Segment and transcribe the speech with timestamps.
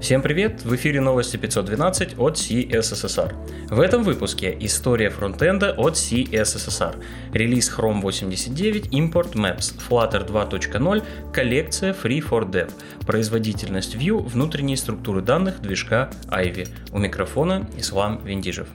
[0.00, 0.62] Всем привет!
[0.64, 3.34] В эфире новости 512 от CSSSR.
[3.68, 7.04] В этом выпуске история фронтенда от CSSSR,
[7.34, 11.02] релиз Chrome 89, Import Maps, Flutter 2.0,
[11.34, 12.72] коллекция Free for Dev,
[13.06, 16.68] производительность Vue, внутренние структуры данных движка Ivy.
[16.92, 18.68] У микрофона Ислам Виндижев.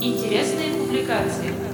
[0.00, 1.52] Интересные публикации–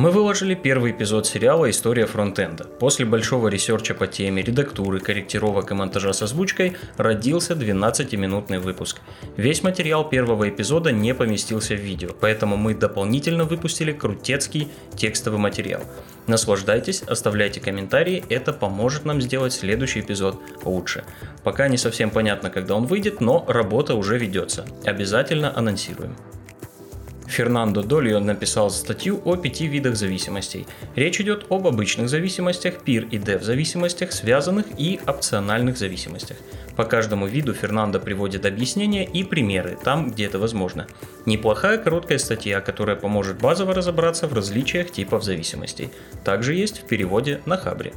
[0.00, 2.64] мы выложили первый эпизод сериала «История фронтенда».
[2.64, 9.00] После большого research а по теме редактуры, корректировок и монтажа с озвучкой родился 12-минутный выпуск.
[9.36, 15.82] Весь материал первого эпизода не поместился в видео, поэтому мы дополнительно выпустили крутецкий текстовый материал.
[16.26, 21.04] Наслаждайтесь, оставляйте комментарии, это поможет нам сделать следующий эпизод лучше.
[21.44, 24.64] Пока не совсем понятно, когда он выйдет, но работа уже ведется.
[24.86, 26.16] Обязательно анонсируем.
[27.30, 30.66] Фернандо Долио написал статью о пяти видах зависимостей.
[30.96, 36.36] Речь идет об обычных зависимостях, пир и дев зависимостях, связанных и опциональных зависимостях.
[36.76, 40.86] По каждому виду Фернандо приводит объяснения и примеры там, где это возможно.
[41.26, 45.90] Неплохая короткая статья, которая поможет базово разобраться в различиях типов зависимостей.
[46.24, 47.92] Также есть в переводе на Хабре.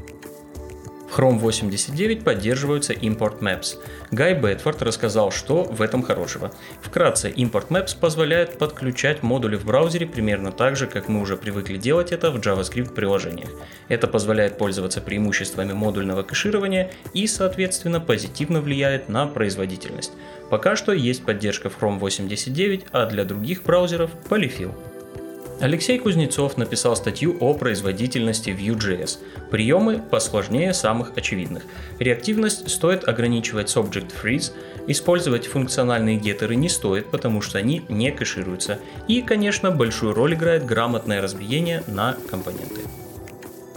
[1.16, 3.78] Chrome 89 поддерживаются Import Maps.
[4.10, 6.52] Гай Бетфорд рассказал, что в этом хорошего.
[6.82, 11.78] Вкратце, Import Maps позволяет подключать модули в браузере примерно так же, как мы уже привыкли
[11.78, 13.50] делать это в JavaScript приложениях.
[13.90, 20.14] Это позволяет пользоваться преимуществами модульного кэширования и, соответственно, позитивно влияет на производительность.
[20.50, 24.93] Пока что есть поддержка в Chrome 89, а для других браузеров Polyfill.
[25.64, 29.20] Алексей Кузнецов написал статью о производительности Vue.js.
[29.50, 31.64] Приемы посложнее самых очевидных.
[32.00, 34.52] Реактивность стоит ограничивать с Object Freeze,
[34.88, 38.80] использовать функциональные геттеры не стоит, потому что они не кэшируются.
[39.08, 42.82] И, конечно, большую роль играет грамотное разбиение на компоненты.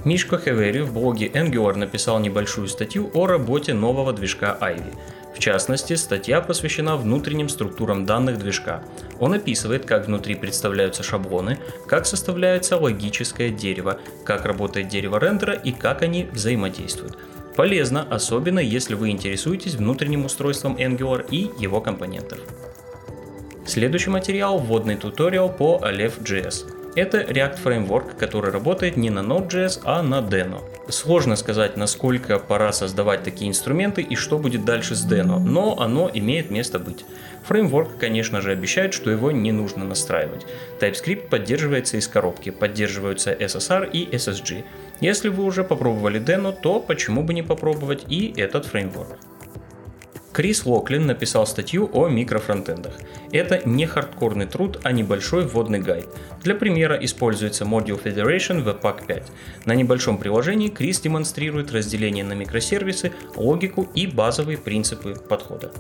[0.05, 4.93] Мишка Хевери в блоге Angular написал небольшую статью о работе нового движка Ivy.
[5.37, 8.83] В частности, статья посвящена внутренним структурам данных движка.
[9.21, 15.73] Он описывает, как внутри представляются шаблоны, как составляется логическое дерево, как работает дерево рендера и
[15.73, 17.19] как они взаимодействуют.
[17.55, 22.39] Полезно, особенно если вы интересуетесь внутренним устройством Angular и его компонентов.
[23.67, 26.76] Следующий материал– вводный туториал по Aleph.js.
[26.97, 30.63] Это React Framework, который работает не на Node.js, а на Deno.
[30.89, 36.11] Сложно сказать, насколько пора создавать такие инструменты и что будет дальше с Deno, но оно
[36.15, 37.05] имеет место быть.
[37.45, 40.47] Фреймворк, конечно же, обещает, что его не нужно настраивать.
[40.81, 44.65] TypeScript поддерживается из коробки, поддерживаются SSR и SSG.
[45.01, 49.19] Если вы уже попробовали Deno, то почему бы не попробовать и этот фреймворк.
[50.37, 52.93] Крис Локлин написал статью о микрофронтендах.
[53.33, 56.09] Это не хардкорный труд, а небольшой вводный гайд.
[56.43, 59.33] Для примера используется Module Federation Webpack 5.
[59.65, 65.73] На небольшом приложении Крис демонстрирует разделение на микросервисы, логику и базовые принципы подхода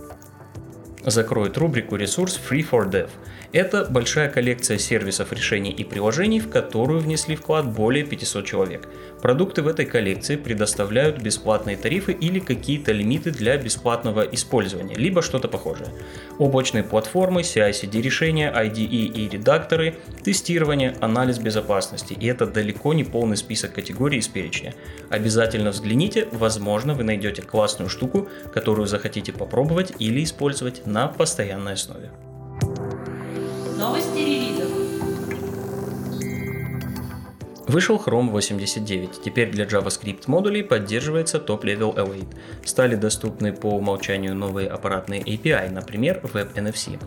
[1.07, 3.09] закроет рубрику «Ресурс Free for Dev».
[3.53, 8.89] Это большая коллекция сервисов, решений и приложений, в которую внесли вклад более 500 человек.
[9.23, 15.49] Продукты в этой коллекции предоставляют бесплатные тарифы или какие-то лимиты для бесплатного использования, либо что-то
[15.49, 15.89] похожее.
[16.39, 22.15] Облачные платформы, CI-CD решения, IDE и редакторы, тестирование, анализ безопасности.
[22.15, 24.75] И это далеко не полный список категорий из перечня.
[25.09, 32.11] Обязательно взгляните, возможно вы найдете классную штуку, которую захотите попробовать или использовать на постоянной основе.
[33.79, 34.46] Новости релизов.
[37.67, 39.23] Вышел Chrome 89.
[39.25, 42.29] Теперь для JavaScript модулей поддерживается Level Await.
[42.65, 47.01] Стали доступны по умолчанию новые аппаратные API, например, WebNFC.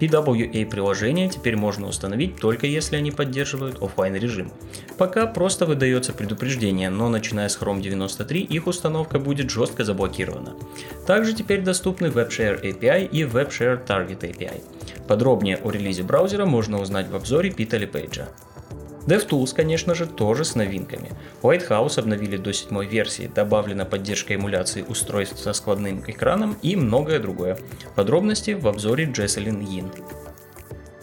[0.00, 4.50] PWA приложения теперь можно установить только если они поддерживают офлайн режим.
[4.96, 10.54] Пока просто выдается предупреждение, но начиная с Chrome 93 их установка будет жестко заблокирована.
[11.06, 14.62] Также теперь доступны WebShare API и WebShare Target API.
[15.06, 18.28] Подробнее о релизе браузера можно узнать в обзоре Пита Лепейджа.
[19.06, 21.10] DevTools, конечно же, тоже с новинками.
[21.42, 27.20] White House обновили до седьмой версии, добавлена поддержка эмуляции устройств со складным экраном и многое
[27.20, 27.56] другое.
[27.94, 30.25] Подробности в обзоре Jesselyn Yin.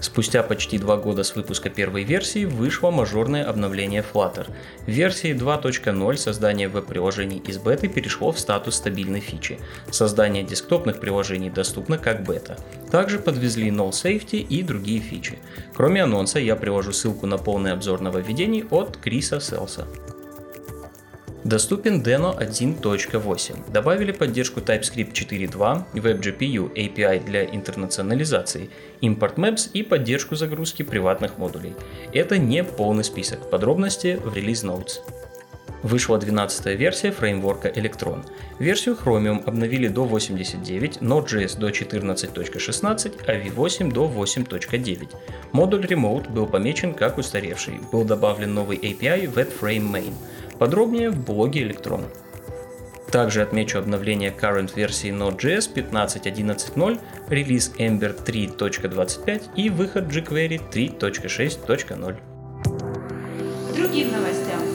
[0.03, 4.47] Спустя почти два года с выпуска первой версии вышло мажорное обновление Flutter.
[4.85, 9.59] В версии 2.0 создание веб-приложений из беты перешло в статус стабильной фичи.
[9.91, 12.57] Создание десктопных приложений доступно как бета.
[12.91, 15.39] Также подвезли Null Safety и другие фичи.
[15.73, 19.87] Кроме анонса я приложу ссылку на полный обзор нововведений от Криса Селса.
[21.43, 23.71] Доступен Deno 1.8.
[23.71, 28.69] Добавили поддержку TypeScript 4.2, WebGPU API для интернационализации,
[29.01, 31.73] Import Maps и поддержку загрузки приватных модулей.
[32.13, 35.01] Это не полный список, подробности в Release Notes.
[35.83, 38.25] Вышла 12 версия фреймворка Electron.
[38.57, 45.09] Версию Chromium обновили до 89, Node.js до 14.16, а V8 до 8.9.
[45.51, 47.81] Модуль Remote был помечен как устаревший.
[47.91, 50.13] Был добавлен новый API WetFrame Main.
[50.63, 52.05] Подробнее в блоге Electron.
[53.11, 62.15] Также отмечу обновление current версии Node.js 15.11.0, релиз Ember 3.25 и выход jQuery 3.6.0.
[63.75, 64.72] Другим новостям.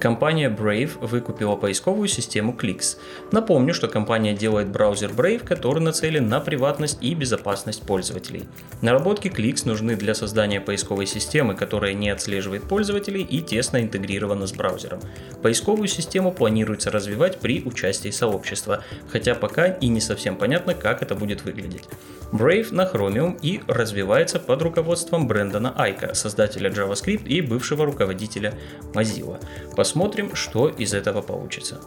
[0.00, 2.96] Компания Brave выкупила поисковую систему Clicks.
[3.32, 8.48] Напомню, что компания делает браузер Brave, который нацелен на приватность и безопасность пользователей.
[8.80, 14.52] Наработки Clicks нужны для создания поисковой системы, которая не отслеживает пользователей и тесно интегрирована с
[14.54, 15.00] браузером.
[15.42, 21.14] Поисковую систему планируется развивать при участии сообщества, хотя пока и не совсем понятно, как это
[21.14, 21.84] будет выглядеть.
[22.32, 28.54] Brave на Chromium и развивается под руководством Брэндона Айка, создателя JavaScript и бывшего руководителя
[28.94, 29.40] Mozilla.
[29.90, 31.80] Посмотрим, что из этого получится.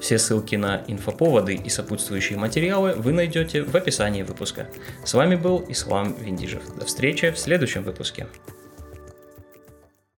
[0.00, 4.70] Все ссылки на инфоповоды и сопутствующие материалы вы найдете в описании выпуска.
[5.04, 6.62] С вами был Ислам Виндижев.
[6.76, 8.28] До встречи в следующем выпуске.